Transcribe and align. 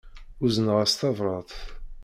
Uzneɣ-as 0.43 0.93
tabrat. 0.99 1.51